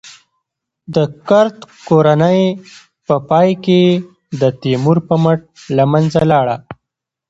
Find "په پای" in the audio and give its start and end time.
3.07-3.49